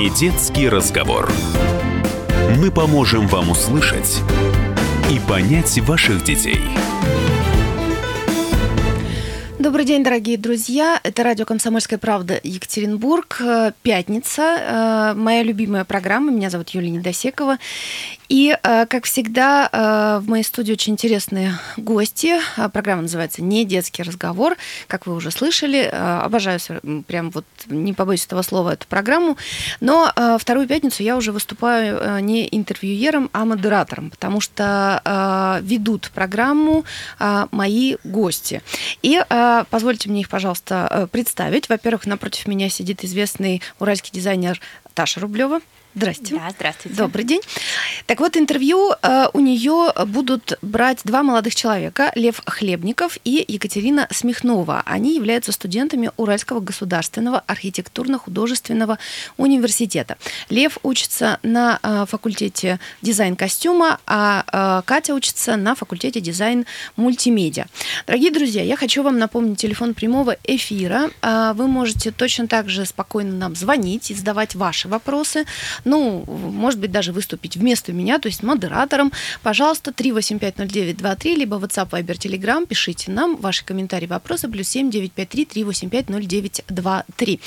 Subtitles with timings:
[0.00, 1.30] Не детский разговор.
[2.56, 4.22] Мы поможем вам услышать
[5.10, 6.58] и понять ваших детей.
[9.58, 10.98] Добрый день, дорогие друзья.
[11.02, 13.42] Это радио «Комсомольская правда» Екатеринбург.
[13.42, 15.12] Э, пятница.
[15.12, 16.30] Э, моя любимая программа.
[16.30, 17.58] Меня зовут Юлия Недосекова.
[18.30, 19.68] И, э, как всегда,
[20.22, 22.36] в моей студии очень интересные гости.
[22.72, 24.56] Программа называется «Не детский разговор».
[24.86, 26.58] Как вы уже слышали, обожаю
[27.06, 29.36] прям вот, не побоюсь этого слова, эту программу.
[29.80, 36.84] Но вторую пятницу я уже выступаю не интервьюером, а модератором, потому что ведут программу
[37.50, 38.62] мои гости.
[39.02, 39.20] И
[39.70, 41.68] Позвольте мне их, пожалуйста, э, представить.
[41.68, 44.60] Во-первых, напротив меня сидит известный уральский дизайнер
[44.94, 45.60] Таша Рублева.
[45.94, 46.36] Здрасте.
[46.36, 46.96] Да, здравствуйте.
[46.96, 47.40] Добрый день.
[48.06, 54.06] Так вот, интервью э, у нее будут брать два молодых человека, Лев Хлебников и Екатерина
[54.10, 54.82] Смехнова.
[54.86, 58.98] Они являются студентами Уральского государственного архитектурно-художественного
[59.36, 60.16] университета.
[60.48, 64.44] Лев учится на э, факультете дизайн костюма, а
[64.80, 67.66] э, Катя учится на факультете дизайн мультимедиа.
[68.06, 71.10] Дорогие друзья, я хочу вам напомнить телефон прямого эфира.
[71.20, 75.46] Э, вы можете точно так же спокойно нам звонить и задавать ваши вопросы
[75.84, 82.18] ну, может быть, даже выступить вместо меня, то есть модератором, пожалуйста, 3850923, либо WhatsApp, Viber,
[82.18, 87.40] Telegram, пишите нам ваши комментарии, вопросы, плюс 7 953 385 0923.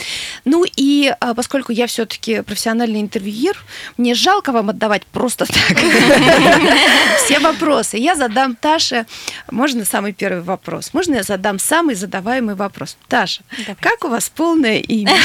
[0.45, 3.57] Ну и а, поскольку я все-таки профессиональный интервьюер,
[3.97, 5.77] мне жалко вам отдавать просто так
[7.25, 7.97] все вопросы.
[7.97, 9.05] Я задам Таше,
[9.51, 10.93] можно самый первый вопрос?
[10.93, 12.97] Можно я задам самый задаваемый вопрос?
[13.07, 13.41] Таша,
[13.79, 15.13] как у вас полное имя?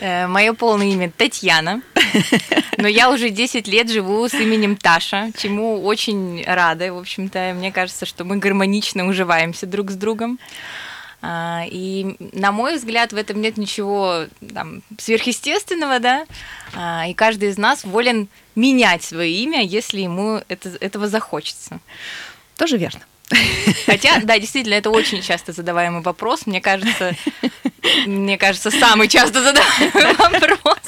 [0.00, 1.82] Э, Мое полное имя Татьяна,
[2.76, 6.92] но я уже 10 лет живу с именем Таша, чему очень рада.
[6.92, 10.38] В общем-то, мне кажется, что мы гармонично уживаемся друг с другом.
[11.20, 16.26] А, и, на мой взгляд, в этом нет ничего там, сверхъестественного, да,
[16.76, 21.80] а, и каждый из нас волен менять свое имя, если ему это, этого захочется.
[22.56, 23.00] Тоже верно.
[23.86, 26.46] Хотя, да, действительно, это очень часто задаваемый вопрос.
[26.46, 27.14] Мне кажется,
[28.06, 30.78] мне кажется, самый часто задаваемый вопрос.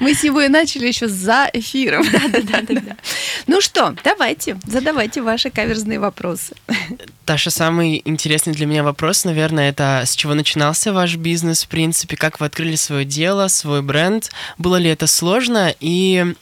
[0.00, 2.04] Мы с него и начали еще за эфиром.
[2.10, 2.96] Да, да, да, да, да.
[3.46, 6.54] Ну что, давайте, задавайте ваши каверзные вопросы.
[7.24, 12.16] Таша, самый интересный для меня вопрос, наверное, это с чего начинался ваш бизнес, в принципе,
[12.16, 16.34] как вы открыли свое дело, свой бренд, было ли это сложно и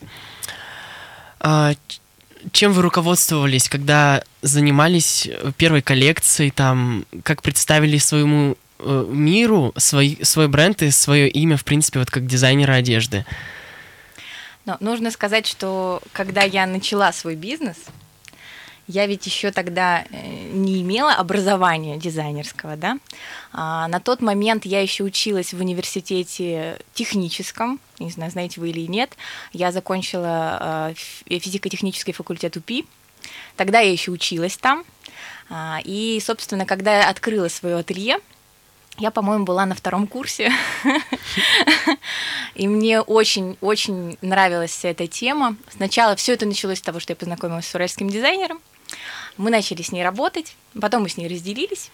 [1.39, 1.75] а,
[2.53, 10.49] чем вы руководствовались, когда занимались первой коллекцией, там, как представили своему э, миру свой, свой
[10.49, 13.25] бренд и свое имя, в принципе, вот как дизайнера одежды?
[14.65, 17.77] Но нужно сказать, что когда я начала свой бизнес,
[18.91, 22.99] я ведь еще тогда э, не имела образования дизайнерского, да.
[23.53, 28.87] А, на тот момент я еще училась в университете техническом, не знаю, знаете вы или
[28.87, 29.13] нет.
[29.53, 32.85] Я закончила а, физико-технический факультет УПИ.
[33.57, 34.85] Тогда я еще училась там.
[35.49, 38.19] А, и, собственно, когда я открыла свое ателье,
[38.99, 40.53] я, по-моему, была на втором курсе,
[42.55, 45.57] и мне очень-очень нравилась вся эта тема.
[45.75, 48.61] Сначала все это началось с того, что я познакомилась с уральским дизайнером,
[49.37, 51.91] мы начали с ней работать, потом мы с ней разделились.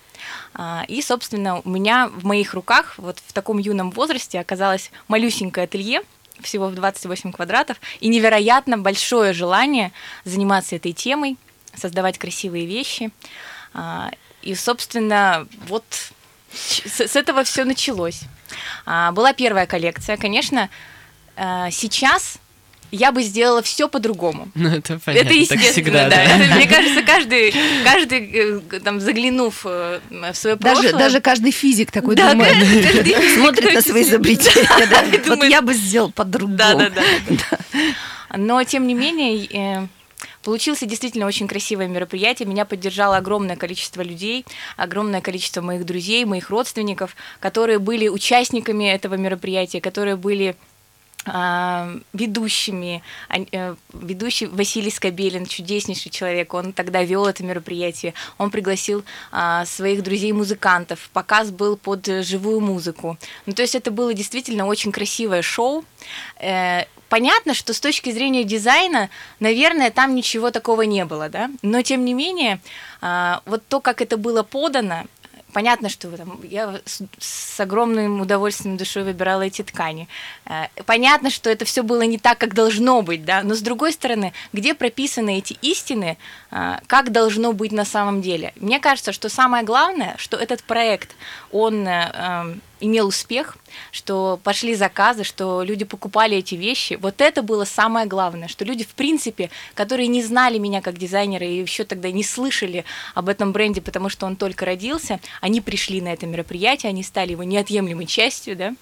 [0.55, 5.65] А, и, собственно, у меня в моих руках вот в таком юном возрасте оказалось малюсенькое
[5.65, 6.03] ателье,
[6.41, 9.93] всего в 28 квадратов, и невероятно большое желание
[10.25, 11.37] заниматься этой темой,
[11.75, 13.11] создавать красивые вещи.
[13.75, 14.11] А,
[14.43, 15.85] и, собственно, вот
[16.53, 18.23] с этого все началось.
[18.85, 20.17] А, была первая коллекция.
[20.17, 20.71] Конечно,
[21.37, 22.39] сейчас
[22.91, 24.49] я бы сделала все по-другому.
[24.67, 26.17] Ну, это понятно, это естественно, так всегда, да.
[26.17, 26.23] да.
[26.23, 27.55] Это, мне кажется, каждый,
[27.85, 30.99] каждый э, там, заглянув э, в свое даже, прошлое...
[30.99, 34.69] Даже каждый физик такой да, думает, каждый, каждый смотрит на свои изобретения.
[34.91, 36.57] Да, да, вот я бы сделал по-другому.
[36.57, 36.91] Да, да,
[37.29, 38.37] да.
[38.37, 39.87] Но, тем не менее, э,
[40.47, 42.47] Получилось действительно очень красивое мероприятие.
[42.47, 49.17] Меня поддержало огромное количество людей, огромное количество моих друзей, моих родственников, которые были участниками этого
[49.17, 50.55] мероприятия, которые были
[51.27, 53.03] ведущими.
[53.53, 58.15] Э, ведущий Василий Скобелин, чудеснейший человек, он тогда вел это мероприятие.
[58.39, 61.11] Он пригласил а, своих друзей-музыкантов.
[61.13, 63.19] Показ был под живую музыку.
[63.47, 65.85] Ну, то есть это было действительно очень красивое шоу.
[66.39, 71.83] Э, понятно, что с точки зрения дизайна, наверное, там ничего такого не было, да, но
[71.83, 72.61] тем не менее,
[73.01, 75.05] а, вот то, как это было подано,
[75.57, 80.07] понятно, что там, я с, с огромным удовольствием душой выбирала эти ткани.
[80.45, 83.95] Э, понятно, что это все было не так, как должно быть, да, но с другой
[83.95, 86.19] стороны, где прописаны эти истины,
[86.51, 88.53] э, как должно быть на самом деле?
[88.57, 91.17] Мне кажется, что самое главное, что этот проект,
[91.51, 93.57] он э, имел успех,
[93.91, 96.99] что пошли заказы, что люди покупали эти вещи.
[97.01, 101.47] Вот это было самое главное, что люди, в принципе, которые не знали меня как дизайнера
[101.47, 102.85] и еще тогда не слышали
[103.15, 107.33] об этом бренде, потому что он только родился, они пришли на это мероприятие, они стали
[107.33, 108.75] его неотъемлемой частью, да,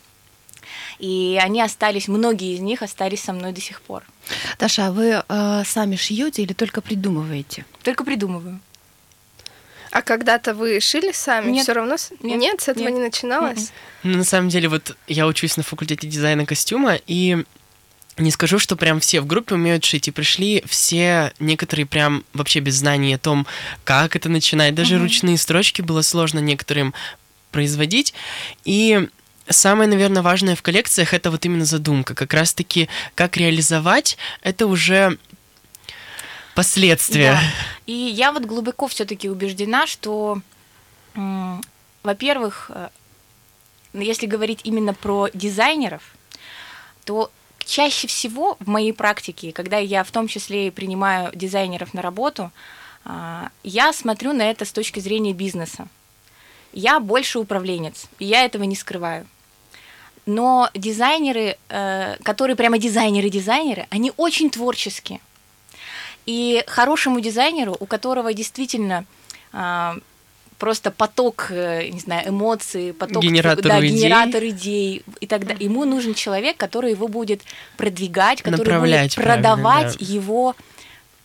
[0.99, 4.05] и они остались, многие из них остались со мной до сих пор.
[4.59, 7.65] Таша, а вы э, сами шьете или только придумываете?
[7.83, 8.61] Только придумываю.
[9.95, 11.53] А когда-то вы шили сами?
[11.53, 11.63] Нет.
[11.63, 11.97] Все равно?
[11.97, 12.37] с- Нет.
[12.41, 12.95] Нет, с этого Нет.
[12.95, 13.71] не начиналось?
[14.03, 17.45] Ну, на самом деле, вот я учусь на факультете дизайна костюма, и
[18.19, 22.59] не скажу, что прям все в группе умеют шить, и пришли все, некоторые прям вообще
[22.59, 23.47] без знаний о том,
[23.85, 24.75] как это начинать.
[24.75, 26.93] Даже ручные строчки было сложно некоторым
[27.53, 28.15] производить.
[28.65, 29.09] И
[29.49, 32.17] самое, наверное, важное в коллекциях это вот именно задумка.
[32.17, 35.19] Как раз-таки, как реализовать, это уже
[36.55, 37.33] последствия.
[37.33, 37.41] Да.
[37.87, 40.41] И я вот глубоко все-таки убеждена, что,
[42.03, 42.89] во-первых, э,
[43.93, 46.03] ну, если говорить именно про дизайнеров,
[47.05, 47.31] то
[47.65, 52.51] чаще всего в моей практике, когда я в том числе и принимаю дизайнеров на работу,
[53.05, 55.89] а, я смотрю на это с точки зрения бизнеса.
[56.73, 59.27] Я больше управленец, и я этого не скрываю.
[60.27, 65.21] Но дизайнеры, э, которые прямо дизайнеры-дизайнеры, они очень творческие.
[66.27, 69.05] И хорошему дизайнеру, у которого действительно
[69.53, 69.97] а,
[70.59, 73.91] просто поток, э, не знаю, эмоций, поток Генератор да, идей.
[73.91, 75.65] генератор идей и так далее.
[75.65, 77.43] Ему нужен человек, который его будет
[77.77, 80.05] продвигать, который будет продавать да.
[80.05, 80.57] его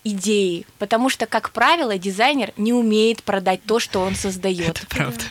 [0.03, 0.65] идеи.
[0.77, 4.69] Потому что, как правило, дизайнер не умеет продать то, что он создает.
[4.69, 5.23] Это правда.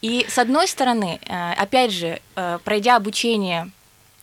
[0.00, 3.70] И с одной стороны, э, опять же, э, пройдя обучение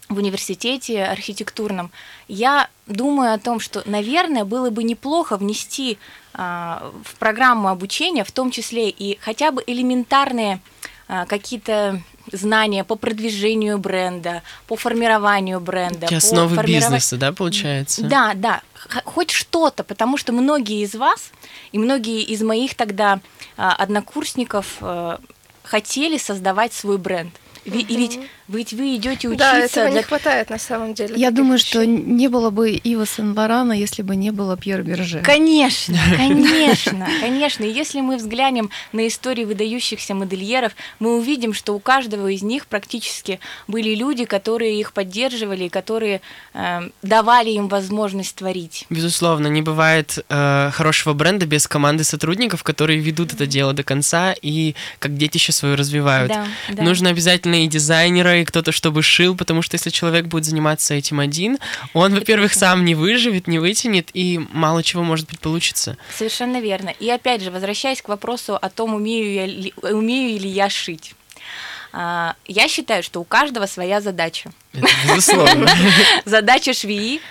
[0.09, 1.91] в университете архитектурном,
[2.27, 5.97] я думаю о том, что, наверное, было бы неплохо внести
[6.33, 10.59] а, в программу обучения, в том числе и хотя бы элементарные
[11.07, 16.01] а, какие-то знания по продвижению бренда, по формированию бренда.
[16.01, 18.03] Такие по основы формирова- бизнеса, да, получается?
[18.03, 18.61] да, да,
[19.03, 21.31] хоть что-то, потому что многие из вас
[21.71, 23.19] и многие из моих тогда
[23.57, 25.19] а, однокурсников а,
[25.63, 27.33] хотели создавать свой бренд.
[27.65, 31.15] И ведь, ведь вы идете учиться Да, этого для не хватает на самом деле.
[31.17, 31.69] Я думаю, вещей.
[31.69, 35.21] что не было бы Ива Сен-Лорана, если бы не было Пьер Берже.
[35.21, 37.63] Конечно, конечно, конечно.
[37.63, 42.67] И если мы взглянем на истории выдающихся модельеров, мы увидим, что у каждого из них
[42.67, 46.21] практически были люди, которые их поддерживали, и которые
[46.53, 48.85] э, давали им возможность творить.
[48.89, 54.35] Безусловно, не бывает э, хорошего бренда без команды сотрудников, которые ведут это дело до конца
[54.39, 56.31] и как детище свое развивают.
[56.31, 56.83] Да, да.
[56.83, 61.19] Нужно обязательно и дизайнера, и кто-то, чтобы шил, потому что если человек будет заниматься этим
[61.19, 61.57] один,
[61.93, 65.97] он, во-первых, сам не выживет, не вытянет, и мало чего, может быть, получится.
[66.17, 66.89] Совершенно верно.
[66.99, 71.13] И опять же, возвращаясь к вопросу о том, умею, я ли, умею ли я шить.
[71.93, 74.51] А, Я считаю, что у каждого своя задача.
[74.73, 75.69] Это безусловно.
[76.25, 77.21] Задача швеи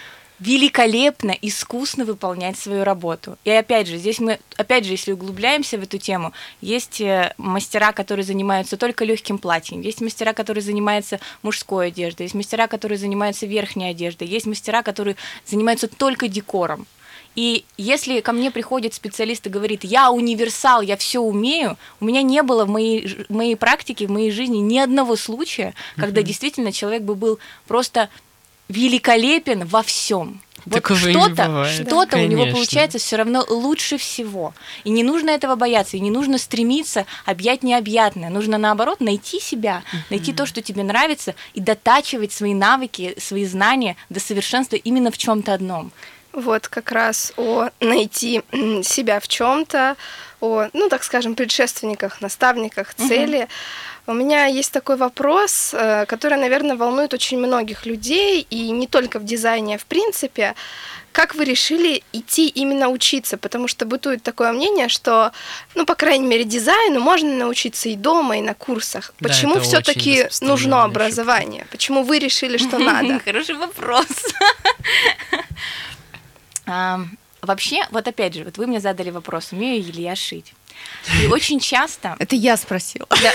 [0.41, 3.39] великолепно, искусно выполнять свою работу.
[3.45, 7.93] И опять же, здесь мы, опять же, если углубляемся в эту тему, есть э, мастера,
[7.93, 13.47] которые занимаются только легким платьем, есть мастера, которые занимаются мужской одеждой, есть мастера, которые занимаются
[13.47, 15.17] верхней одеждой, есть мастера, которые
[15.47, 16.87] занимаются только декором.
[17.35, 22.23] И если ко мне приходит специалист и говорит, я универсал, я все умею, у меня
[22.23, 26.71] не было в моей, в моей практике, в моей жизни ни одного случая, когда действительно
[26.71, 28.09] человек бы был просто
[28.69, 30.41] великолепен во всем.
[30.67, 34.55] Вот что-то, что-то у него получается все равно лучше всего.
[34.85, 38.31] И не нужно этого бояться, и не нужно стремиться объять необъятное.
[38.31, 43.97] Нужно наоборот найти себя, найти то, что тебе нравится, и дотачивать свои навыки, свои знания
[44.09, 45.93] до совершенства именно в чем-то одном.
[46.35, 48.43] Вот как раз о найти
[48.83, 49.97] себя в чем-то,
[50.41, 53.49] о, ну, так скажем, предшественниках, наставниках, цели.
[54.07, 59.19] У меня есть такой вопрос, э, который, наверное, волнует очень многих людей, и не только
[59.19, 60.55] в дизайне, а в принципе.
[61.13, 63.37] Как вы решили идти именно учиться?
[63.39, 65.31] Потому что бытует такое мнение, что,
[65.77, 69.15] ну, по крайней мере, дизайну можно научиться и дома, и на курсах.
[69.21, 71.67] Да, Почему все-таки нужно образование?
[71.71, 73.21] Почему вы решили, что надо?
[73.25, 74.07] Хороший вопрос.
[76.67, 80.55] Ам, Вообще, вот опять же, вот вы мне задали вопрос, умею ли я шить.
[81.23, 83.07] И очень часто Это я спросила.
[83.11, 83.33] Да,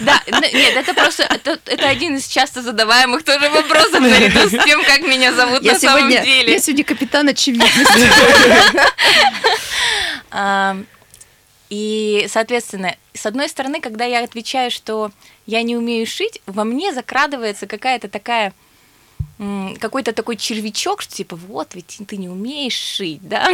[0.00, 4.50] да, н- нет, это просто это, это один из часто задаваемых тоже вопросов наряду с
[4.64, 6.52] тем, как меня зовут Я на самом сегодня, деле.
[6.52, 8.08] я сегодня капитан очевидности.
[10.30, 10.76] А,
[11.70, 15.10] И, соответственно, с одной стороны, когда я отвечаю, что
[15.46, 18.52] я не умею шить, во мне закрадывается какая-то такая
[19.80, 23.48] какой-то такой червячок, что типа вот, ведь ты не умеешь шить, да?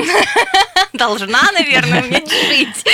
[0.92, 2.84] Должна, наверное, уметь шить.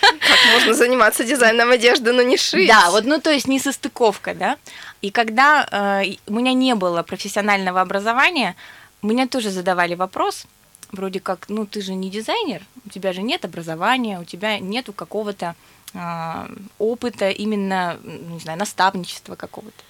[0.00, 2.68] Как можно заниматься дизайном одежды, но не шить?
[2.68, 4.56] Да, вот, ну то есть не состыковка, да.
[5.02, 8.56] И когда э, у меня не было профессионального образования,
[9.02, 10.46] мне тоже задавали вопрос,
[10.92, 14.94] вроде как, ну ты же не дизайнер, у тебя же нет образования, у тебя нету
[14.94, 15.54] какого-то
[15.92, 19.82] э, опыта именно, не знаю, наставничества какого-то.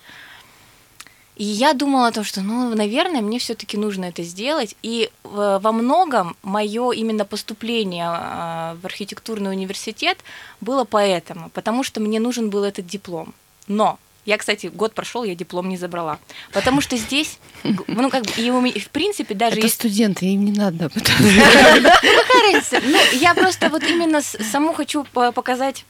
[1.41, 4.77] И я думала о том, что, ну, наверное, мне все-таки нужно это сделать.
[4.83, 10.19] И э, во многом мое именно поступление э, в архитектурный университет
[10.61, 13.33] было поэтому, потому что мне нужен был этот диплом.
[13.69, 16.19] Но я, кстати, год прошел, я диплом не забрала.
[16.53, 17.39] Потому что здесь,
[17.87, 19.77] ну, как бы, и у меня, в принципе, даже Это если...
[19.77, 21.15] студенты, им не надо этом.
[21.15, 22.83] Какая разница?
[22.85, 25.87] Ну, я просто вот именно саму хочу по- показать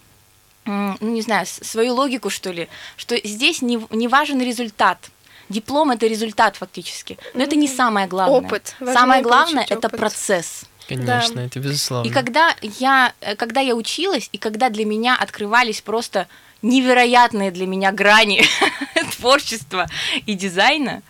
[0.64, 5.10] ну, не знаю, свою логику, что ли, что здесь не, не важен результат.
[5.50, 7.18] Диплом это результат фактически.
[7.34, 8.38] Но это не самое главное.
[8.38, 8.76] Опыт.
[8.78, 10.00] Важнее Самое главное это опыт.
[10.00, 10.64] процесс.
[10.88, 12.08] Конечно, это безусловно.
[12.08, 16.28] И когда я, э, когда я училась, и когда для меня открывались просто
[16.62, 18.44] невероятные для меня грани
[19.16, 19.86] творчества
[20.26, 21.02] и дизайна,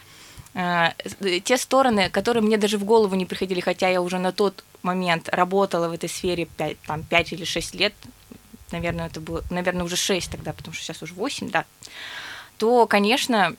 [0.54, 0.88] э,
[1.20, 4.64] э, те стороны, которые мне даже в голову не приходили, хотя я уже на тот
[4.82, 7.92] момент работала в этой сфере 5, там, 5 или 6 лет,
[8.72, 11.66] наверное, это было, наверное, уже 6 тогда, потому что сейчас уже 8, да,
[12.56, 13.54] то, конечно,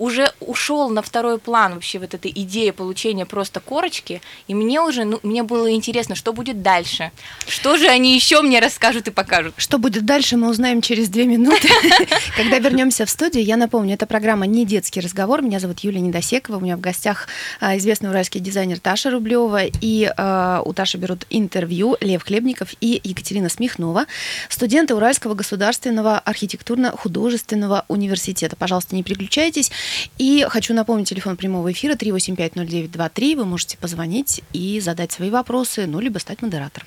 [0.00, 5.04] уже ушел на второй план вообще вот эта идея получения просто корочки, и мне уже,
[5.04, 7.12] ну, мне было интересно, что будет дальше,
[7.46, 9.54] что же они еще мне расскажут и покажут.
[9.58, 11.68] Что будет дальше, мы узнаем через две минуты.
[12.36, 15.42] Когда вернемся в студию, я напомню, это программа «Не детский разговор».
[15.42, 16.56] Меня зовут Юлия Недосекова.
[16.56, 17.28] У меня в гостях
[17.60, 19.64] а, известный уральский дизайнер Таша Рублева.
[19.82, 24.06] И а, у Таши берут интервью Лев Хлебников и Екатерина Смехнова,
[24.48, 28.56] студенты Уральского государственного архитектурно-художественного университета.
[28.56, 29.70] Пожалуйста, не переключайтесь.
[30.18, 33.36] И хочу напомнить телефон прямого эфира 3850923.
[33.36, 36.86] Вы можете позвонить и задать свои вопросы, ну, либо стать модератором.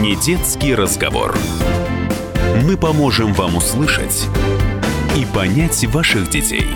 [0.00, 1.36] Не детский разговор.
[2.62, 4.26] Мы поможем вам услышать
[5.16, 6.66] и понять ваших детей.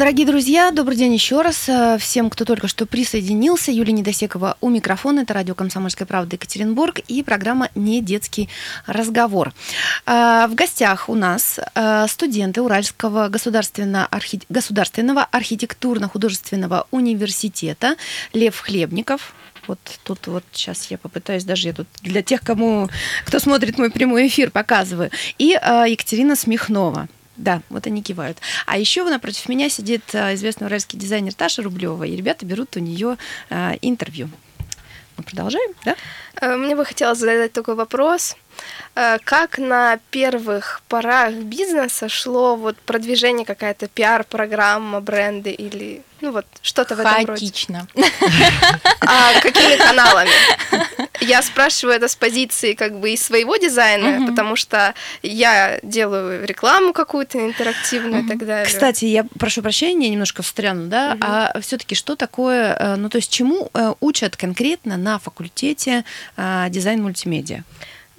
[0.00, 3.70] Дорогие друзья, добрый день еще раз э, всем, кто только что присоединился.
[3.70, 5.20] Юлия Недосекова у микрофона.
[5.20, 8.48] Это радио «Комсомольская правда» Екатеринбург и программа «Не детский
[8.86, 9.52] разговор».
[10.06, 17.96] Э, В гостях у нас э, студенты Уральского государственного, архи- государственного архитектурно-художественного университета
[18.32, 19.34] Лев Хлебников.
[19.66, 22.88] Вот тут вот сейчас я попытаюсь даже я тут для тех, кому
[23.26, 25.10] кто смотрит мой прямой эфир, показываю.
[25.36, 27.06] И Екатерина Смехнова.
[27.40, 28.38] Да, вот они кивают.
[28.66, 32.80] А еще напротив меня сидит э, известный уральский дизайнер Таша Рублева, и ребята берут у
[32.80, 33.16] нее
[33.48, 34.28] э, интервью.
[35.16, 35.96] Мы продолжаем, да?
[36.38, 38.36] Э, Мне бы хотелось задать такой вопрос.
[38.96, 46.44] Э, Как на первых порах бизнеса шло вот продвижение какая-то пиар-программа, бренды или ну вот
[46.60, 47.26] что-то в этом роде?
[47.26, 47.86] Хаотично.
[49.00, 50.30] А какими каналами?
[51.20, 54.26] Я спрашиваю это с позиции как бы и своего дизайна, Мгм.
[54.28, 58.66] потому что я делаю рекламу какую-то интерактивную и так далее.
[58.66, 61.22] Кстати, я прошу прощения, я немножко встряну, да, Мгм.
[61.26, 66.04] а все-таки что такое, э, ну то есть чему э, учат конкретно на факультете
[66.36, 67.62] дизайн мультимедиа?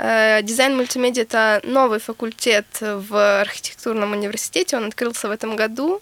[0.03, 6.01] Э, Дизайн мультимедиа это новый факультет в архитектурном университете, он открылся в этом году.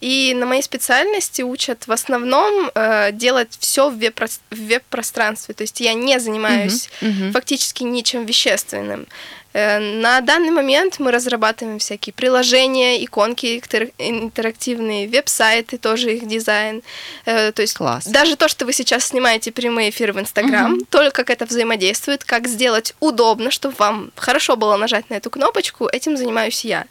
[0.00, 5.54] И на моей специальности учат в основном э, делать все в веб-прос- в веб-пространстве.
[5.54, 7.32] То есть я не занимаюсь Мгм, мгм.
[7.32, 9.06] фактически ничем вещественным.
[9.54, 16.82] Э, На данный момент мы разрабатываем всякие приложения, иконки интер- интерактивные, веб-сайты, тоже их дизайн.
[17.24, 18.04] Э, То есть Класс.
[18.06, 22.46] даже то, что вы сейчас снимаете прямые эфиры в Инстаграм, то, как это взаимодействует, как
[22.48, 26.84] сделать удобно, чтобы вам хорошо было нажать на эту кнопочку, этим занимаюсь я.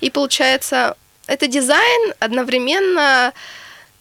[0.00, 3.32] И получается, это дизайн одновременно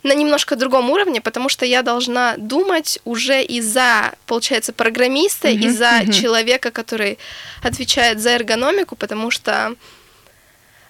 [0.04, 5.92] на немножко другом уровне, потому что я должна думать уже из-за, получается, программиста, Мгм, из-за
[6.04, 6.12] мгм.
[6.12, 7.18] человека, который
[7.64, 9.76] отвечает за эргономику, потому что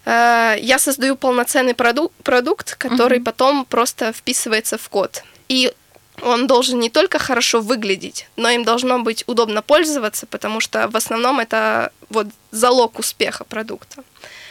[0.05, 3.25] э, я создаю полноценный проду- продукт, который Мгм.
[3.25, 5.23] потом просто вписывается в код.
[5.47, 5.71] И
[6.21, 10.95] он должен не только хорошо выглядеть, но им должно быть удобно пользоваться, потому что в
[10.97, 14.03] основном это вот залог успеха продукта.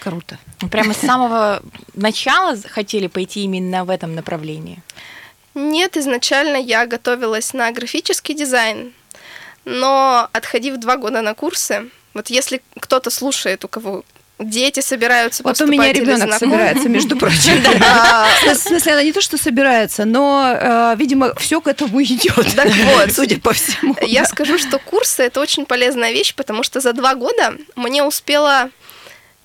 [0.03, 0.37] Круто.
[0.71, 1.63] Прямо с самого
[1.95, 4.83] начала хотели пойти именно в этом направлении.
[5.55, 8.93] Нет, изначально я готовилась на графический дизайн,
[9.65, 14.05] но отходив два года на курсы, вот если кто-то слушает, у кого
[14.39, 17.63] дети собираются Вот у меня поступать ребенок собирается, между прочим.
[18.53, 22.57] В смысле, она не то, что собирается, но, э, видимо, все к этому идет.
[22.57, 23.13] Так вот.
[23.13, 23.95] судя по всему.
[24.03, 28.71] Я скажу, что курсы это очень полезная вещь, потому что за два года мне успела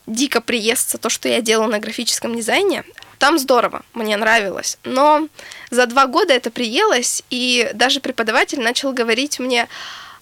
[0.07, 2.83] дико приестся то, что я делала на графическом дизайне.
[3.19, 4.77] Там здорово, мне нравилось.
[4.83, 5.27] Но
[5.69, 9.67] за два года это приелось, и даже преподаватель начал говорить мне,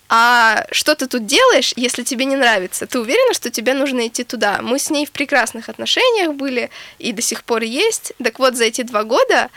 [0.08, 2.86] а что ты тут делаешь, если тебе не нравится?
[2.86, 4.60] Ты уверена, что тебе нужно идти туда?
[4.62, 8.14] Мы с ней в прекрасных отношениях были и до сих пор есть.
[8.24, 9.50] Так вот, за эти два года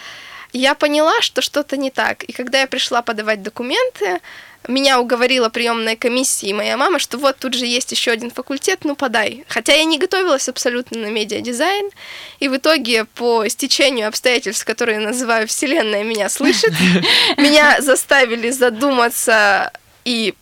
[0.53, 2.25] я поняла, что что-то не так.
[2.25, 4.21] И когда я пришла подавать документы,
[4.69, 8.81] меня уговорила приемная комиссия и моя мама, что вот тут же есть еще один факультет,
[8.85, 9.45] ну подай.
[9.49, 11.91] Хотя я не готовилась абсолютно на медиадизайн,
[12.39, 16.73] и в итоге по стечению обстоятельств, которые я называю «Вселенная меня слышит»,
[17.39, 19.73] меня заставили задуматься
[20.05, 20.35] и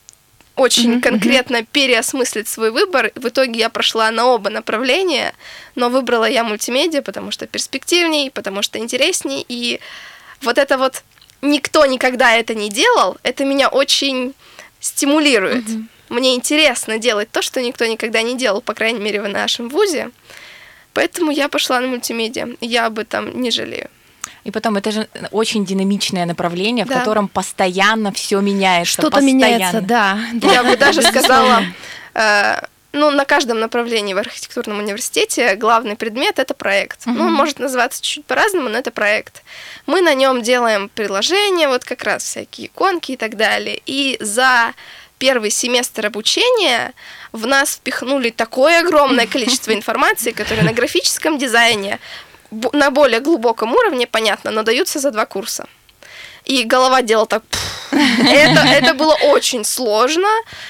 [0.57, 3.13] очень конкретно переосмыслить свой выбор.
[3.15, 5.35] В итоге я прошла на оба направления,
[5.75, 9.45] но выбрала я мультимедиа, потому что перспективней, потому что интересней.
[9.49, 9.81] И
[10.41, 11.03] вот это вот
[11.43, 14.35] никто никогда это не делал, это меня очень
[14.81, 15.65] стимулирует.
[16.09, 20.11] Мне интересно делать то, что никто никогда не делал, по крайней мере, в нашем вузе.
[20.93, 22.49] Поэтому я пошла на мультимедиа.
[22.61, 23.91] Я об этом не жалею.
[24.45, 28.93] И потом это же очень динамичное направление, в котором постоянно все меняется.
[29.03, 30.19] Что-то меняется, да.
[30.43, 31.65] Я бы даже сказала,
[32.15, 32.61] э,
[32.97, 37.01] ну, на каждом направлении в архитектурном университете главный предмет это проект.
[37.07, 39.43] Ну, он может называться чуть-чуть по-разному, но это проект.
[39.87, 43.81] Мы на нем делаем приложения, вот как раз всякие иконки и так далее.
[43.87, 44.75] И за
[45.19, 46.93] первый семестр обучения
[47.33, 51.99] в нас впихнули такое огромное количество информации, которое на графическом дизайне
[52.51, 55.67] на более глубоком уровне, понятно, но даются за два курса.
[56.45, 57.43] И голова делала так...
[57.97, 60.29] Это, это было очень сложно,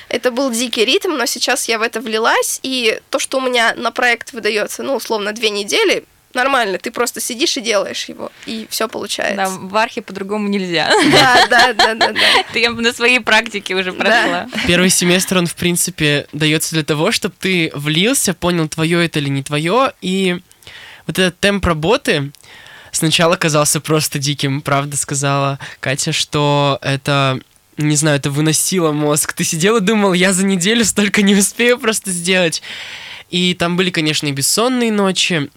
[0.09, 3.75] это был дикий ритм, но сейчас я в это влилась, и то, что у меня
[3.77, 6.05] на проект выдается, ну, условно, две недели,
[6.37, 9.37] нормально, ты просто сидишь и делаешь его, и все получается.
[9.37, 10.89] Да, в архе по-другому нельзя.
[11.11, 12.21] Да, да, да, да, да.
[12.53, 14.47] Ты я на своей практике уже прошла.
[14.67, 19.29] Первый семестр, он, в принципе, дается для того, чтобы ты влился, понял, твое это или
[19.29, 20.39] не твое, и
[21.07, 22.31] вот этот темп работы
[22.93, 24.61] сначала казался просто диким.
[24.61, 27.41] Правда сказала Катя, что это
[27.77, 29.33] не знаю, это выносило мозг.
[29.35, 32.63] Ты сидел и думал, я за неделю столько не успею просто сделать.
[33.31, 35.51] И там были, конечно, и бессонные ночи.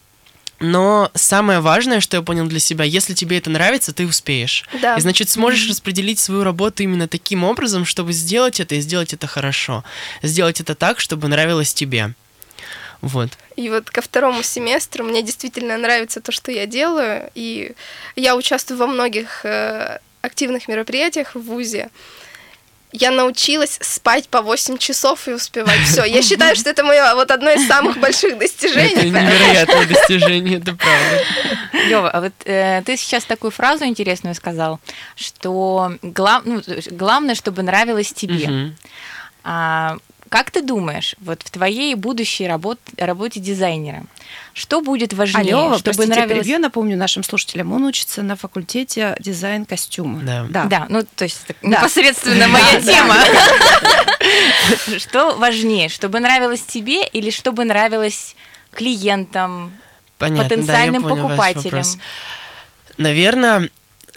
[0.60, 4.66] Но самое важное, что я понял для себя, если тебе это нравится, ты успеешь.
[4.82, 4.96] Да.
[4.96, 5.70] И значит, сможешь mm-hmm.
[5.70, 9.86] распределить свою работу именно таким образом, чтобы сделать это и сделать это хорошо.
[10.22, 12.14] Сделать это так, чтобы нравилось тебе.
[13.02, 13.30] Вот.
[13.56, 17.74] И вот ко второму семестру мне действительно нравится то, что я делаю, и
[18.16, 21.90] я участвую во многих э, активных мероприятиях в ВУЗе.
[22.92, 26.04] Я научилась спать по 8 часов и успевать все.
[26.04, 29.10] Я считаю, что это мое вот одно из самых больших достижений.
[29.10, 31.24] Это невероятное достижение, это правда.
[31.88, 34.80] Лева, а вот э, ты сейчас такую фразу интересную сказал,
[35.16, 38.46] что глав, ну, главное, чтобы нравилось тебе.
[38.50, 38.76] Угу.
[39.44, 39.98] А,
[40.30, 44.04] как ты думаешь, вот в твоей будущей работ, работе дизайнера,
[44.54, 46.38] что будет важнее, Алло, чтобы простите, нравилось...
[46.38, 50.22] перебью, я напомню нашим слушателям, он учится на факультете дизайн костюма.
[50.22, 50.48] Да.
[50.50, 51.70] Да, да ну то есть да.
[51.70, 53.16] непосредственно моя тема.
[55.00, 58.36] Что важнее, чтобы нравилось тебе или чтобы нравилось
[58.72, 59.72] клиентам,
[60.18, 61.84] потенциальным покупателям?
[62.98, 63.70] Наверное,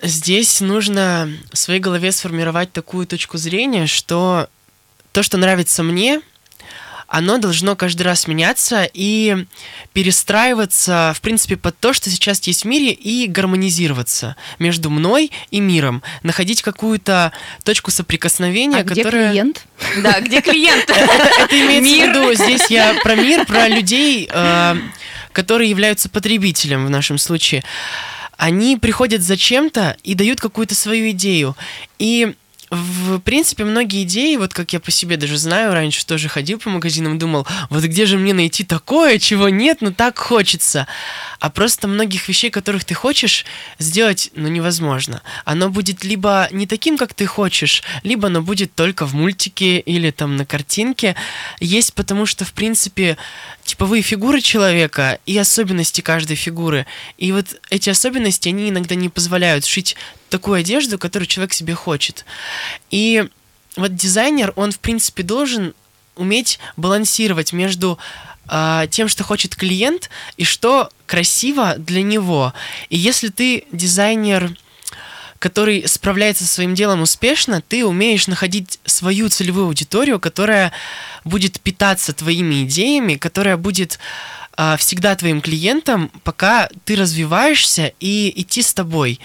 [0.02, 4.48] здесь нужно в своей голове сформировать такую точку зрения, что
[5.12, 6.20] то, что нравится мне,
[7.12, 9.44] оно должно каждый раз меняться и
[9.92, 15.60] перестраиваться, в принципе, под то, что сейчас есть в мире, и гармонизироваться между мной и
[15.60, 16.02] миром.
[16.22, 17.32] Находить какую-то
[17.64, 19.28] точку соприкосновения, а которая...
[19.28, 19.66] где клиент?
[20.02, 20.88] Да, где клиент?
[21.38, 24.76] Это имеется в виду, здесь я про мир, про людей, э,
[25.32, 27.62] которые являются потребителем в нашем случае.
[28.38, 31.54] Они приходят за чем-то и дают какую-то свою идею.
[31.98, 32.34] И
[32.72, 36.70] в принципе, многие идеи, вот как я по себе даже знаю, раньше тоже ходил по
[36.70, 40.86] магазинам, думал, вот где же мне найти такое, чего нет, но так хочется.
[41.38, 43.44] А просто многих вещей, которых ты хочешь,
[43.78, 45.20] сделать, ну, невозможно.
[45.44, 50.10] Оно будет либо не таким, как ты хочешь, либо оно будет только в мультике или
[50.10, 51.14] там на картинке.
[51.60, 53.18] Есть потому что, в принципе,
[53.64, 56.86] типовые фигуры человека и особенности каждой фигуры.
[57.18, 59.94] И вот эти особенности, они иногда не позволяют шить
[60.32, 62.24] такую одежду, которую человек себе хочет.
[62.90, 63.28] И
[63.76, 65.74] вот дизайнер, он, в принципе, должен
[66.16, 67.98] уметь балансировать между
[68.50, 72.54] э, тем, что хочет клиент, и что красиво для него.
[72.88, 74.50] И если ты дизайнер,
[75.38, 80.72] который справляется со своим делом успешно, ты умеешь находить свою целевую аудиторию, которая
[81.24, 83.98] будет питаться твоими идеями, которая будет
[84.56, 89.20] э, всегда твоим клиентом, пока ты развиваешься и идти с тобой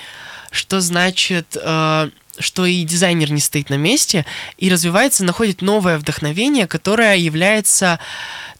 [0.52, 4.26] что значит, э, что и дизайнер не стоит на месте
[4.58, 8.00] и развивается, находит новое вдохновение, которое является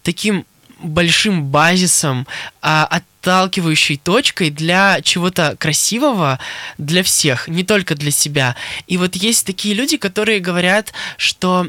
[0.02, 0.44] таким
[0.80, 2.26] большим базисом,
[2.62, 6.38] а, отталкивающей точкой для чего-то красивого
[6.78, 8.56] для всех, не только для себя.
[8.86, 11.68] И вот есть такие люди, которые говорят, что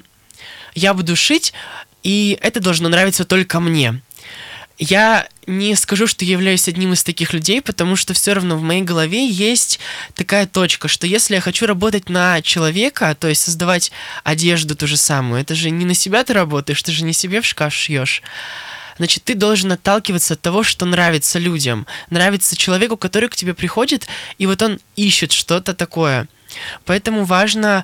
[0.75, 1.53] я буду шить,
[2.03, 4.01] и это должно нравиться только мне.
[4.79, 8.81] Я не скажу, что являюсь одним из таких людей, потому что все равно в моей
[8.81, 9.77] голове есть
[10.15, 13.91] такая точка, что если я хочу работать на человека, то есть создавать
[14.23, 17.41] одежду ту же самую, это же не на себя ты работаешь, ты же не себе
[17.41, 18.23] в шкаф шьешь.
[18.95, 24.07] Значит, ты должен отталкиваться от того, что нравится людям, нравится человеку, который к тебе приходит,
[24.37, 26.27] и вот он ищет что-то такое.
[26.85, 27.83] Поэтому важно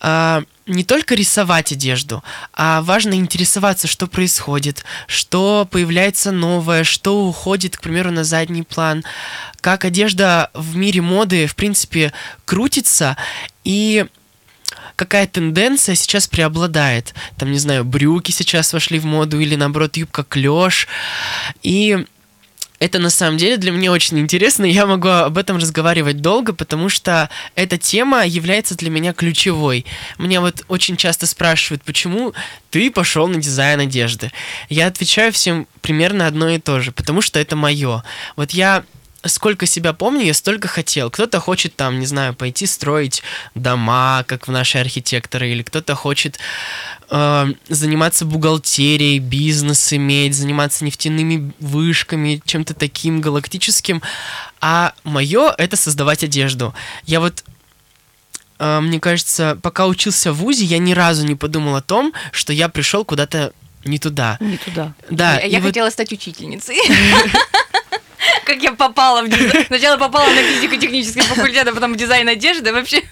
[0.00, 7.76] э, не только рисовать одежду, а важно интересоваться, что происходит, что появляется новое, что уходит,
[7.76, 9.04] к примеру, на задний план,
[9.60, 12.12] как одежда в мире моды, в принципе,
[12.44, 13.16] крутится,
[13.64, 14.06] и
[14.96, 17.14] какая тенденция сейчас преобладает.
[17.36, 20.88] Там, не знаю, брюки сейчас вошли в моду, или наоборот, юбка клеш.
[21.62, 22.06] И
[22.80, 26.88] это на самом деле для меня очень интересно, я могу об этом разговаривать долго, потому
[26.88, 29.84] что эта тема является для меня ключевой.
[30.18, 32.32] Меня вот очень часто спрашивают, почему
[32.70, 34.32] ты пошел на дизайн одежды.
[34.70, 38.02] Я отвечаю всем примерно одно и то же, потому что это мое.
[38.36, 38.82] Вот я
[39.24, 41.10] сколько себя помню, я столько хотел.
[41.10, 43.22] Кто-то хочет там, не знаю, пойти строить
[43.54, 46.38] дома, как в наши архитекторы, или кто-то хочет
[47.10, 54.02] э, заниматься бухгалтерией, бизнес иметь, заниматься нефтяными вышками, чем-то таким галактическим.
[54.60, 56.74] А мое это создавать одежду.
[57.04, 57.44] Я вот
[58.58, 62.52] э, мне кажется, пока учился в ВУЗе, я ни разу не подумал о том, что
[62.52, 63.52] я пришел куда-то
[63.84, 64.36] не туда.
[64.40, 64.94] Не туда.
[65.10, 65.40] Да.
[65.40, 65.92] Я, я хотела вот...
[65.92, 66.76] стать учительницей.
[68.44, 69.66] как я попала в дизайн.
[69.66, 72.72] Сначала попала на физико-технический факультет, а потом в дизайн одежды.
[72.72, 73.02] Вообще.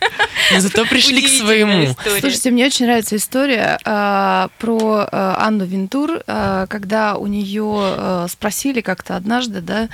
[0.53, 1.85] Но зато пришли к своему.
[1.85, 2.21] История.
[2.21, 8.27] Слушайте, мне очень нравится история э, про э, Анну Винтур, э, когда у нее э,
[8.31, 9.89] спросили как-то однажды, да,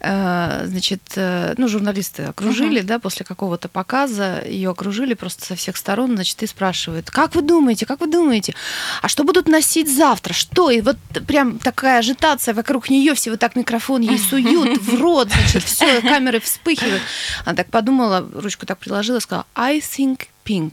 [0.00, 2.86] э, значит, э, ну, журналисты окружили, uh-huh.
[2.86, 7.42] да, после какого-то показа, ее окружили просто со всех сторон, значит, и спрашивают, как вы
[7.42, 8.54] думаете, как вы думаете,
[9.00, 10.70] а что будут носить завтра, что?
[10.70, 10.96] И вот
[11.26, 14.18] прям такая ажитация вокруг нее, все вот так микрофон ей
[14.52, 17.02] суют, в рот, значит, все, камеры вспыхивают.
[17.44, 20.72] Она так подумала, ручку так приложила, сказала, I think pink.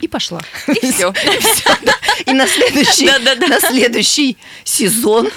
[0.00, 0.40] И пошла.
[0.66, 1.14] И все.
[2.26, 3.06] И на следующий,
[3.48, 5.30] на следующий сезон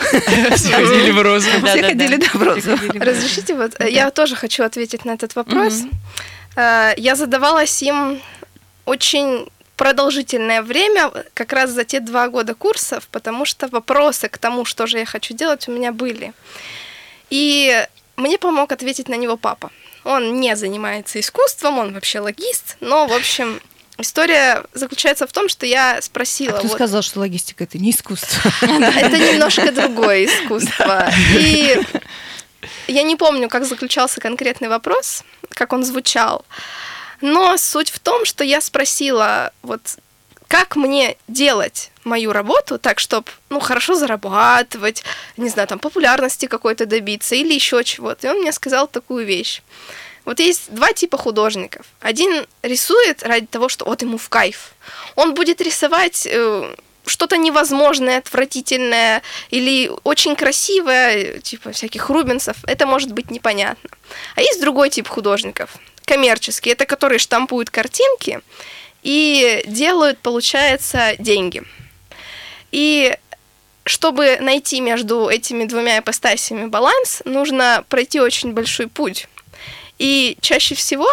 [0.56, 1.50] все ходили в розу.
[1.64, 2.78] Все ходили в розу.
[2.94, 5.84] Разрешите, вот я тоже хочу ответить на этот вопрос.
[6.56, 8.22] Э, я задавалась им
[8.86, 9.48] очень
[9.78, 14.88] продолжительное время, как раз за те два года курсов, потому что вопросы к тому, что
[14.88, 16.34] же я хочу делать, у меня были.
[17.30, 17.86] И
[18.18, 19.72] мне помог ответить на него папа.
[20.04, 23.60] Он не занимается искусством, он вообще логист, но, в общем,
[23.98, 26.56] история заключается в том, что я спросила...
[26.56, 28.52] А кто вот, сказал, что логистика это не искусство?
[28.62, 31.10] Это немножко другое искусство.
[31.34, 31.82] И
[32.88, 36.46] я не помню, как заключался конкретный вопрос, как он звучал.
[37.22, 39.98] Но суть в том, что я спросила, вот
[40.48, 45.04] как мне делать мою работу так, чтобы, ну, хорошо зарабатывать,
[45.38, 48.28] не знаю, там, популярности какой-то добиться или еще чего-то.
[48.28, 49.62] И он мне сказал такую вещь.
[50.24, 51.86] Вот есть два типа художников.
[52.00, 54.74] Один рисует ради того, что вот ему в кайф.
[55.16, 62.58] Он будет рисовать э, что-то невозможное, отвратительное или очень красивое, типа всяких Рубинсов.
[62.66, 63.90] Это может быть непонятно.
[64.36, 65.70] А есть другой тип художников,
[66.06, 66.74] коммерческие.
[66.74, 68.42] Это которые штампуют картинки
[69.06, 71.62] и делают, получается, деньги.
[72.72, 73.16] И
[73.86, 79.28] чтобы найти между этими двумя ипостасями баланс, нужно пройти очень большой путь.
[80.00, 81.08] И чаще всего,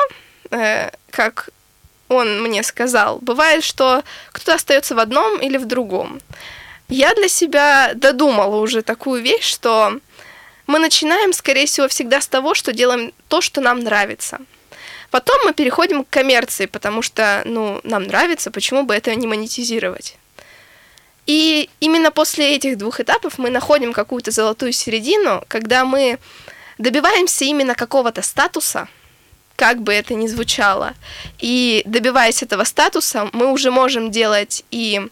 [0.50, 1.50] э, как
[2.08, 4.02] он мне сказал, бывает, что
[4.32, 6.22] кто-то остается в одном или в другом.
[6.88, 9.98] Я для себя додумала уже такую вещь, что
[10.66, 14.38] мы начинаем, скорее всего, всегда с того, что делаем то, что нам нравится–
[15.12, 20.16] Потом мы переходим к коммерции, потому что, ну, нам нравится, почему бы это не монетизировать.
[21.26, 26.18] И именно после этих двух этапов мы находим какую-то золотую середину, когда мы
[26.78, 28.88] добиваемся именно какого-то статуса,
[29.54, 30.94] как бы это ни звучало.
[31.38, 35.08] И добиваясь этого статуса, мы уже можем делать и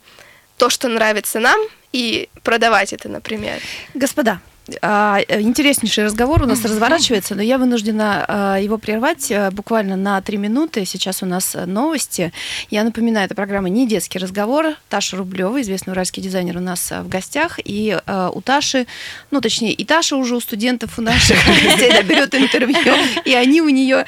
[0.57, 1.61] то, что нравится нам,
[1.93, 3.61] и продавать это, например.
[3.93, 4.41] Господа,
[4.75, 10.37] интереснейший разговор у нас разворачивается, но я вынуждена а, его прервать а, буквально на три
[10.37, 10.85] минуты.
[10.85, 12.33] Сейчас у нас новости.
[12.71, 14.75] Я напоминаю, это программа «Не детский разговор».
[14.89, 17.59] Таша Рублева, известный уральский дизайнер, у нас в гостях.
[17.65, 17.99] И
[18.33, 18.87] у Таши,
[19.31, 21.37] ну, точнее, и Таша уже у студентов у наших
[22.05, 24.05] берет интервью, и они у нее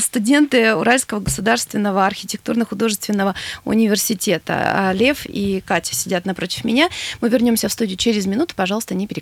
[0.00, 4.92] студенты Уральского государственного архитектурно-художественного университета.
[4.94, 6.88] Лев и Катя сидят напротив меня.
[7.20, 8.54] Мы вернемся в студию через минуту.
[8.54, 9.21] Пожалуйста, не переключайтесь.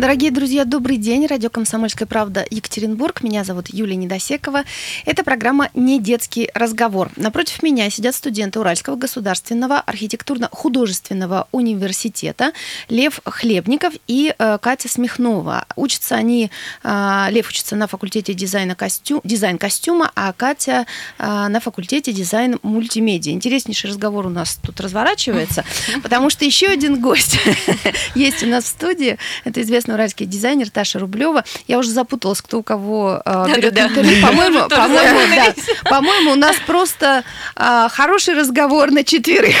[0.00, 1.26] Дорогие друзья, добрый день.
[1.26, 3.22] Радио «Комсомольская правда» Екатеринбург.
[3.22, 4.62] Меня зовут Юлия Недосекова.
[5.04, 7.10] Это программа «Не детский разговор».
[7.16, 12.52] Напротив меня сидят студенты Уральского государственного архитектурно-художественного университета
[12.88, 15.66] Лев Хлебников и э, Катя Смехнова.
[15.76, 16.50] Учатся они,
[16.82, 20.86] э, Лев учится на факультете дизайна костю, дизайн костюма, а Катя
[21.18, 23.32] э, на факультете дизайн мультимедиа.
[23.32, 25.62] Интереснейший разговор у нас тут разворачивается,
[26.02, 27.38] потому что еще один гость
[28.14, 29.18] есть у нас в студии.
[29.44, 31.44] Это известный известный уральский дизайнер Таша Рублева.
[31.66, 34.26] Я уже запуталась, кто у кого э, берет да, интервью.
[34.26, 35.90] По-моему, по-моему, да.
[35.90, 37.24] По-моему, у нас просто
[37.56, 39.54] э, хороший разговор на четверых.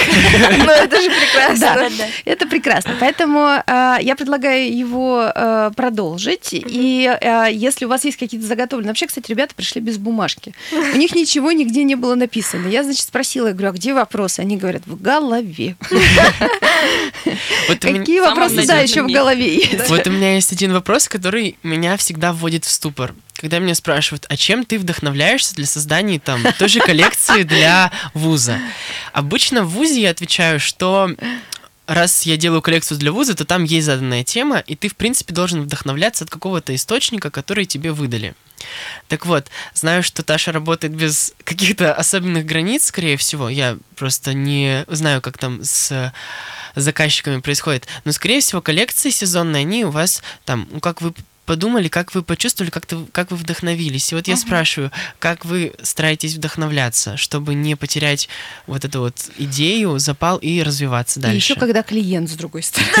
[0.60, 1.90] Ну, это же прекрасно.
[1.98, 2.94] Да, это прекрасно.
[3.00, 6.50] Поэтому э, я предлагаю его э, продолжить.
[6.52, 8.90] И э, если у вас есть какие-то заготовленные...
[8.90, 10.54] Вообще, кстати, ребята пришли без бумажки.
[10.72, 12.68] У них ничего нигде не было написано.
[12.68, 14.40] Я, значит, спросила, я говорю, а где вопросы?
[14.40, 15.76] Они говорят, в голове.
[17.80, 19.88] Какие вопросы, да, еще в голове есть?
[19.88, 23.14] Вот у меня есть один вопрос, который меня всегда вводит в ступор.
[23.34, 28.58] Когда меня спрашивают, а чем ты вдохновляешься для создания там той же коллекции для вуза?
[29.14, 31.10] Обычно в вузе я отвечаю, что
[31.86, 35.32] раз я делаю коллекцию для вуза, то там есть заданная тема, и ты, в принципе,
[35.32, 38.34] должен вдохновляться от какого-то источника, который тебе выдали.
[39.08, 43.48] Так вот, знаю, что Таша работает без каких-то особенных границ, скорее всего.
[43.48, 46.12] Я просто не знаю, как там с
[46.74, 47.86] заказчиками происходит.
[48.04, 51.12] Но, скорее всего, коллекции сезонные, они у вас там, ну, как вы
[51.50, 54.12] подумали, как вы почувствовали, как, -то, как вы вдохновились.
[54.12, 54.36] И вот я uh-huh.
[54.36, 58.28] спрашиваю, как вы стараетесь вдохновляться, чтобы не потерять
[58.68, 61.34] вот эту вот идею, запал и развиваться дальше.
[61.34, 62.92] И еще когда клиент с другой стороны.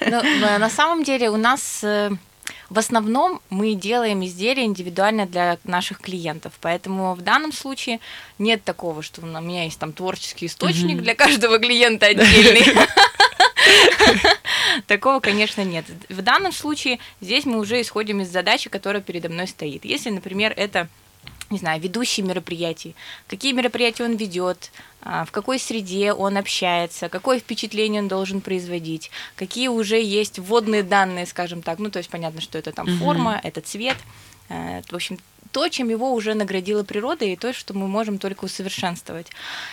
[0.58, 2.10] На самом деле у нас э,
[2.70, 8.00] в основном мы делаем изделия индивидуально для наших клиентов, поэтому в данном случае
[8.38, 12.64] нет такого, что у меня есть там творческий источник для каждого клиента отдельный.
[14.86, 15.84] Такого, конечно, нет.
[16.08, 19.84] В данном случае здесь мы уже исходим из задачи, которая передо мной стоит.
[19.84, 20.88] Если, например, это
[21.50, 22.94] не знаю, ведущий мероприятий,
[23.28, 24.70] какие мероприятия он ведет,
[25.02, 30.82] а, в какой среде он общается, какое впечатление он должен производить, какие уже есть вводные
[30.82, 31.78] данные, скажем так.
[31.78, 33.96] Ну, то есть понятно, что это там форма, это цвет.
[34.48, 35.18] Э, в общем,
[35.56, 39.28] то, чем его уже наградила природа, и то, что мы можем только усовершенствовать.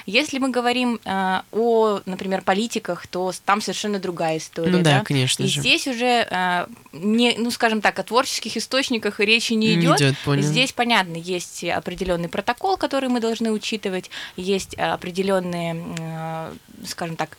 [0.05, 4.71] Если мы говорим э, о, например, политиках, то там совершенно другая история.
[4.71, 5.03] Ну да, да?
[5.03, 5.59] конечно и же.
[5.59, 9.99] здесь уже, э, не, ну, скажем так, о творческих источниках речи не идет.
[9.99, 16.53] идет здесь, понятно, есть определенный протокол, который мы должны учитывать, есть определенные, э,
[16.85, 17.37] скажем так,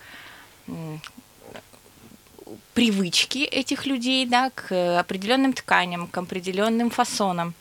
[2.75, 7.55] привычки этих людей да, к определенным тканям, к определенным фасонам.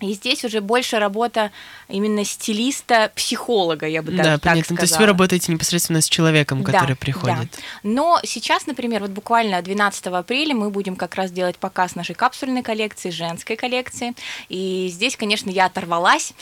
[0.00, 1.50] И здесь уже больше работа
[1.88, 4.62] именно стилиста, психолога, я бы даже да, так понятно.
[4.62, 4.78] сказала.
[4.78, 7.50] То есть вы работаете непосредственно с человеком, который да, приходит.
[7.50, 7.58] Да.
[7.82, 12.62] Но сейчас, например, вот буквально 12 апреля мы будем как раз делать показ нашей капсульной
[12.62, 14.14] коллекции, женской коллекции.
[14.48, 16.32] И здесь, конечно, я оторвалась.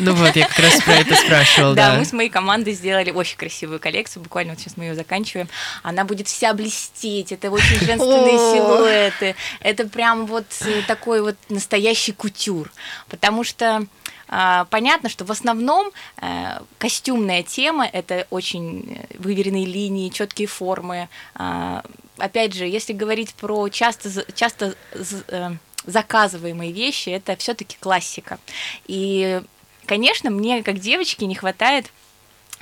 [0.00, 1.92] Ну вот, я как раз про это спрашивал, да.
[1.92, 5.48] Да, мы с моей командой сделали очень красивую коллекцию, буквально вот сейчас мы ее заканчиваем.
[5.84, 10.46] Она будет вся блестеть, это очень женственные силуэты, это прям вот
[10.88, 12.70] такой вот настоящий кутюр
[13.08, 13.86] потому что
[14.32, 21.08] а, Понятно, что в основном э, костюмная тема это очень выверенные линии, четкие формы.
[21.34, 21.82] А,
[22.16, 25.50] опять же, если говорить про часто, часто э,
[25.84, 28.38] заказываемые вещи, это все-таки классика.
[28.86, 29.42] И,
[29.86, 31.90] конечно, мне как девочке не хватает,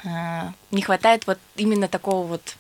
[0.05, 0.09] э,
[0.71, 2.57] не хватает вот именно такого вот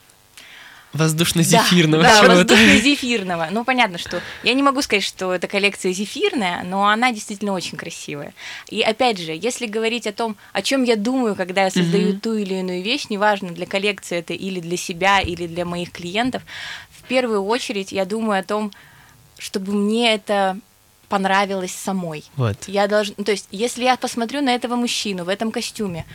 [0.92, 3.48] Воздушно-зефирного да, да, воздушно-зефирного.
[3.50, 7.76] Ну, понятно, что я не могу сказать, что эта коллекция зефирная, но она действительно очень
[7.76, 8.32] красивая.
[8.68, 12.34] И опять же, если говорить о том, о чем я думаю, когда я создаю ту
[12.34, 16.42] или иную вещь, неважно, для коллекции это или для себя, или для моих клиентов,
[16.90, 18.72] в первую очередь я думаю о том,
[19.38, 20.58] чтобы мне это
[21.08, 22.24] понравилось самой.
[22.36, 22.56] Вот.
[22.66, 26.06] Я должен, то есть, если я посмотрю на этого мужчину в этом костюме,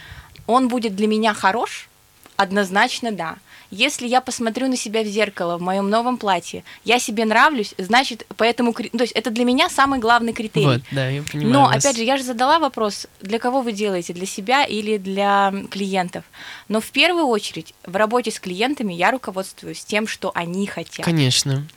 [0.45, 1.89] он будет для меня хорош,
[2.35, 3.35] Однозначно да.
[3.73, 8.23] Если я посмотрю на себя в зеркало в моем новом платье, я себе нравлюсь, значит,
[8.37, 10.65] поэтому, то есть это для меня самый главный критерий.
[10.65, 11.53] Вот, да, я понимаю.
[11.53, 11.77] Но вас.
[11.77, 16.23] опять же, я же задала вопрос, для кого вы делаете, для себя или для клиентов?
[16.67, 21.03] Но в первую очередь в работе с клиентами я руководствуюсь тем, что они хотят.
[21.03, 21.67] Конечно.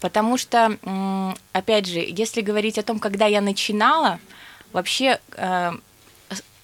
[0.00, 0.78] Потому что,
[1.52, 4.20] опять же, если говорить о том, когда я начинала,
[4.72, 5.72] вообще э,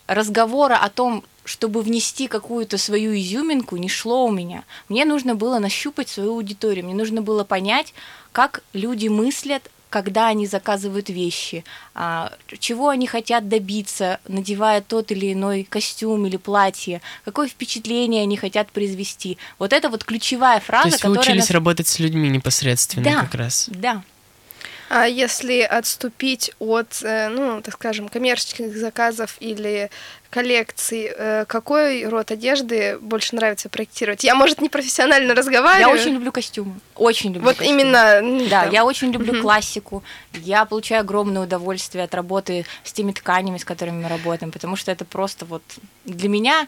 [0.07, 4.64] разговора о том, чтобы внести какую-то свою изюминку, не шло у меня.
[4.90, 7.94] Мне нужно было нащупать свою аудиторию, мне нужно было понять,
[8.32, 15.32] как люди мыслят, когда они заказывают вещи, а, чего они хотят добиться, надевая тот или
[15.32, 19.38] иной костюм или платье, какое впечатление они хотят произвести.
[19.58, 23.04] Вот это вот ключевая фраза, То есть вы которая учились нас- работать с людьми непосредственно
[23.04, 23.20] Да.
[23.22, 23.70] как раз.
[23.72, 24.02] Да.
[24.90, 29.90] А если отступить от, э, ну, так скажем, коммерческих заказов или
[30.31, 34.24] коллекций, э, какой род одежды больше нравится проектировать?
[34.24, 35.94] Я, может, не профессионально Я разговариваю.
[35.94, 36.74] очень люблю костюмы.
[36.96, 37.44] Очень люблю.
[37.48, 37.81] Вот костюмы.
[37.83, 38.48] именно.
[38.48, 39.42] Да, там, я очень люблю Мгм.
[39.42, 40.03] классику.
[40.33, 44.90] Я получаю огромное удовольствие от работы с теми тканями, с которыми мы работаем, потому что
[44.90, 45.62] это просто вот
[46.05, 46.66] для меня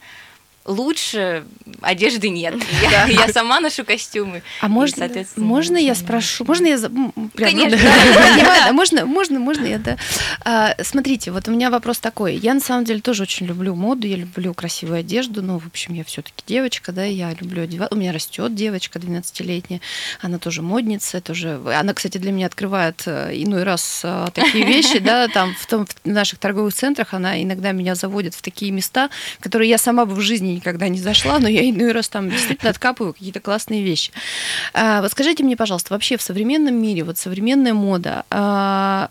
[0.64, 1.44] лучше
[1.81, 2.55] одежды нет.
[2.90, 4.42] Я, я сама ношу костюмы.
[4.61, 6.44] А можно, можно я спрошу?
[6.44, 6.79] Можно я...
[6.79, 7.79] прям, ну, Конечно.
[7.79, 9.96] да, не важно, Можно, можно, можно я, да.
[10.44, 12.37] А, Смотрите, вот у меня вопрос такой.
[12.37, 15.42] Я на самом деле тоже очень люблю моду, я люблю красивую одежду.
[15.42, 17.92] Ну, в общем, я все-таки девочка, да, я люблю одевать.
[17.92, 19.81] У меня растет девочка 12-летняя,
[20.20, 21.61] она тоже модница, тоже...
[21.66, 25.87] Она, кстати, для меня открывает э, иной раз э, такие вещи, да, там в, том,
[25.87, 30.14] в наших торговых центрах она иногда меня заводит в такие места, которые я сама бы
[30.14, 34.12] в жизни никогда не зашла, но я иной раз там действительно откапываю какие-то классные вещи.
[34.74, 39.08] А, вот скажите мне, пожалуйста, вообще в современном мире, вот современная мода, а,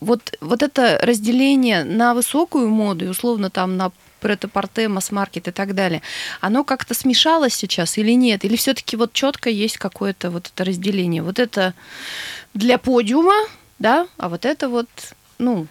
[0.00, 5.74] вот, вот это разделение на высокую моду и условно там на претапорте, масс-маркет и так
[5.74, 6.00] далее,
[6.40, 8.44] оно как-то смешалось сейчас или нет?
[8.44, 11.22] Или все-таки вот четко есть какое-то вот это разделение?
[11.22, 11.74] Вот это
[12.54, 13.34] для подиума,
[13.78, 14.88] да, а вот это вот,
[15.38, 15.66] ну,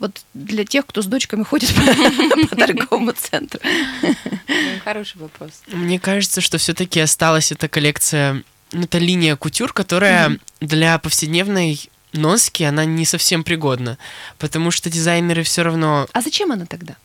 [0.00, 1.72] вот для тех, кто с дочками ходит
[2.50, 3.60] по, торговому центру.
[4.00, 4.80] знаю.
[4.82, 5.50] Хороший вопрос.
[5.68, 12.64] Мне кажется, что все-таки осталась эта коллекция, ну, эта линия кутюр, которая для повседневной носки,
[12.64, 13.98] она не совсем пригодна.
[14.38, 16.96] Потому что дизайнеры все равно, А зачем она тогда?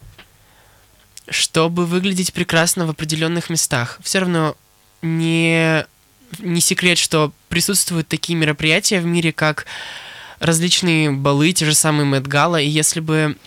[1.27, 4.55] чтобы выглядеть прекрасно в определенных местах, все равно
[5.01, 5.86] не,
[6.38, 9.65] не секрет, что присутствуют такие мероприятия в мире, как
[10.39, 13.38] различные балы, те же самые Мэтт Гала, и если бы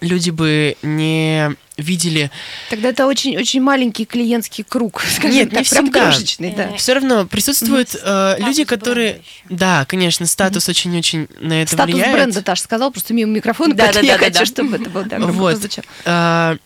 [0.00, 2.30] люди бы не видели
[2.70, 6.00] Тогда это очень-очень маленький клиентский круг, скажем Нет, не так, прям всегда.
[6.10, 6.64] крошечный, да.
[6.70, 9.20] Э, все равно присутствуют э, люди, Статус которые...
[9.48, 12.12] Да, конечно, статус очень-очень на это Статус влияет.
[12.14, 14.44] бренда, Таша сказал, просто мимо микрофона, Да, да, я да, хочу, да.
[14.46, 15.78] чтобы это было громко Вот.
[16.04, 16.56] А,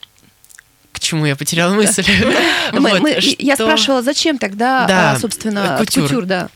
[0.93, 2.05] к чему я потеряла мысль?
[2.73, 6.05] Мы- Вот, мы- Я что спрашивала, зачем тогда, Да, а, собственно, кутюр.
[6.05, 6.49] кутюр, да.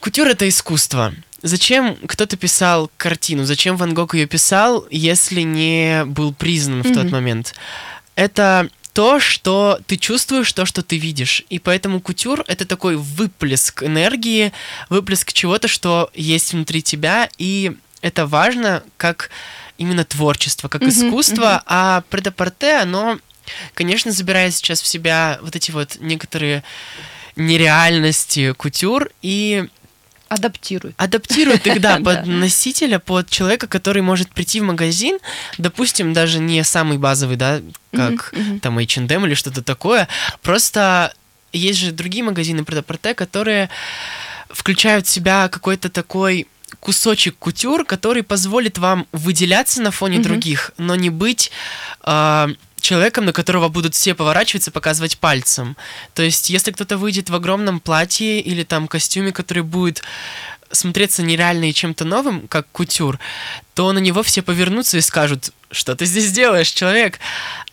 [0.00, 1.12] Кутюр— это искусство.
[1.46, 3.44] Зачем кто-то писал картину?
[3.44, 7.54] Зачем Ван Гог ее писал, если не был признан в тот момент?
[8.16, 11.44] Это то, что ты чувствуешь, то, что ты видишь.
[11.50, 14.52] И поэтому кутюр— это такой выплеск энергии,
[14.88, 19.30] выплеск чего-то, что есть внутри тебя, и это важно как
[19.78, 23.18] именно творчество, как искусство, а предапорте, оно,
[23.74, 26.64] конечно, забирает сейчас в себя вот эти вот некоторые
[27.36, 29.68] нереальности кутюр и
[30.28, 30.94] Адаптирует.
[30.98, 35.18] адаптирует их, да, под носителя, под человека, который может прийти в магазин,
[35.58, 37.60] допустим, даже не самый базовый, да,
[37.92, 40.08] как там H&M или что-то такое,
[40.42, 41.14] просто
[41.52, 43.70] есть же другие магазины предапорте, которые
[44.50, 46.46] включают в себя какой-то такой
[46.80, 51.50] кусочек кутюр, который позволит вам выделяться на фоне других, но не быть
[52.02, 52.50] а,
[52.86, 55.76] человеком, на которого будут все поворачиваться показывать пальцем.
[56.14, 60.04] То есть, если кто-то выйдет в огромном платье или там костюме, который будет
[60.70, 63.18] смотреться нереально и чем-то новым, как кутюр,
[63.74, 67.18] то на него все повернутся и скажут, что ты здесь делаешь, человек.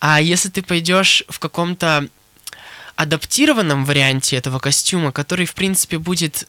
[0.00, 2.08] А если ты пойдешь в каком-то
[2.96, 6.46] адаптированном варианте этого костюма, который, в принципе, будет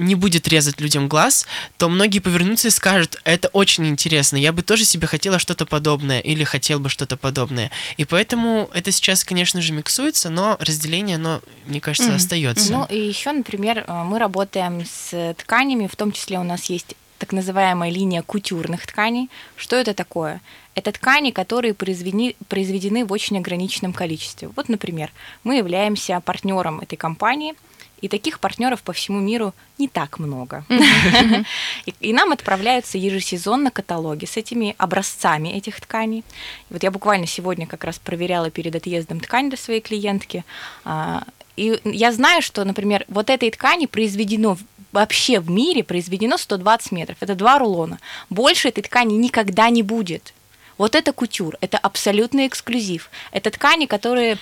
[0.00, 1.46] не будет резать людям глаз,
[1.78, 6.20] то многие повернутся и скажут, это очень интересно, я бы тоже себе хотела что-то подобное
[6.20, 7.70] или хотел бы что-то подобное.
[7.96, 12.16] И поэтому это сейчас, конечно же, миксуется, но разделение, оно, мне кажется, Мгм.
[12.16, 12.72] остается.
[12.72, 16.94] Ну и еще, например, э, мы работаем с тканями, в том числе у нас есть
[17.18, 19.28] так называемая линия кутюрных тканей.
[19.56, 20.40] Что это такое?
[20.74, 24.48] Это ткани, которые произведены, произведены в очень ограниченном количестве.
[24.56, 25.10] Вот, например,
[25.44, 27.54] мы являемся партнером этой компании,
[28.00, 30.64] И таких партнеров по всему миру не так много.
[32.00, 36.24] И нам отправляются ежесезонно каталоги с этими образцами этих тканей.
[36.70, 40.44] Вот я буквально сегодня как раз проверяла перед отъездом ткань для своей клиентки.
[40.84, 41.24] А,
[41.56, 44.56] и я знаю, что, например, вот этой ткани произведено
[44.92, 47.16] вообще в мире произведено 120 метров.
[47.20, 47.98] Это два рулона.
[48.28, 50.32] Больше этой ткани никогда не будет.
[50.78, 53.10] Вот это кутюр, это абсолютный эксклюзив.
[53.32, 54.38] Это ткани, которые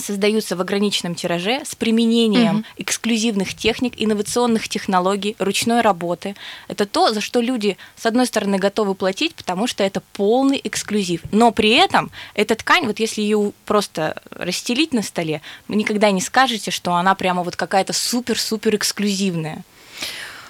[0.00, 2.82] создаются в ограниченном тираже с применением mm-hmm.
[2.82, 6.36] эксклюзивных техник, инновационных технологий, ручной работы.
[6.68, 11.22] Это то, за что люди, с одной стороны, готовы платить, потому что это полный эксклюзив.
[11.32, 16.20] Но при этом эта ткань, вот если ее просто расстелить на столе, вы никогда не
[16.20, 19.64] скажете, что она прямо вот какая-то супер-супер эксклюзивная.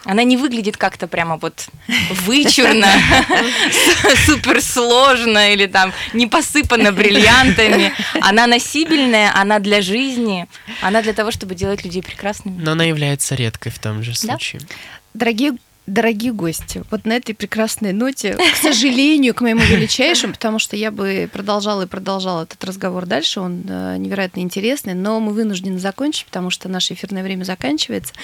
[0.05, 1.68] Она не выглядит как-то прямо вот
[2.11, 2.86] вычурно,
[4.26, 7.92] суперсложно или там не посыпана бриллиантами.
[8.20, 10.48] Она носибельная, она для жизни,
[10.80, 12.61] она для того, чтобы делать людей прекрасными.
[12.61, 14.61] Но она является редкой в том же случае.
[15.14, 15.53] Дорогие
[15.89, 20.93] Дорогие гости, вот на этой прекрасной ноте, к сожалению, к моему величайшему, потому что я
[20.93, 26.26] бы продолжала и продолжала этот разговор дальше, он э, невероятно интересный, но мы вынуждены закончить,
[26.26, 28.14] потому что наше эфирное время заканчивается.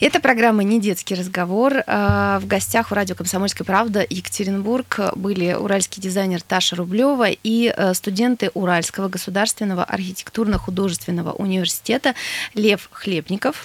[0.00, 1.76] Эта программа «Не детский разговор».
[1.86, 7.94] Э, в гостях у радио «Комсомольская правда» Екатеринбург были уральский дизайнер Таша Рублева и э,
[7.94, 12.14] студенты Уральского государственного архитектурно-художественного университета
[12.52, 13.64] Лев Хлебников.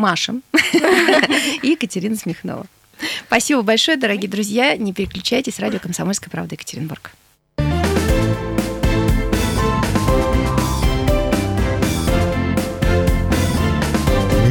[0.00, 0.34] Маша
[1.62, 2.66] и Екатерина Смехнова.
[3.26, 4.76] Спасибо большое, дорогие друзья.
[4.76, 5.60] Не переключайтесь.
[5.60, 7.12] Радио «Комсомольская правда» Екатеринбург.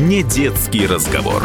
[0.08, 1.44] Не детский разговор.